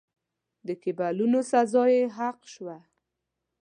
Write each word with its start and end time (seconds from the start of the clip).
د 0.67 0.69
کېبولونو 0.83 1.39
سزا 1.51 1.83
یې 1.95 2.03
حق 2.17 2.39
شوه. 2.53 2.77